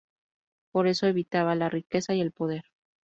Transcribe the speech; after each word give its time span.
Por 0.71 0.87
eso 0.87 1.05
evitaban 1.05 1.59
la 1.59 1.69
riqueza 1.69 2.15
y 2.15 2.21
el 2.21 2.31
poder. 2.31 2.63